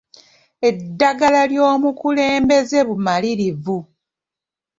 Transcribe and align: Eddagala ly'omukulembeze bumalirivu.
Eddagala 0.69 1.41
ly'omukulembeze 1.51 2.79
bumalirivu. 2.87 3.77